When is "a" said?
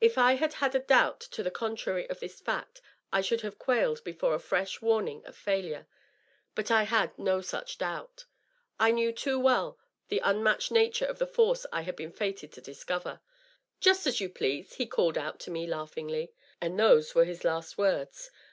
0.76-0.78, 4.32-4.38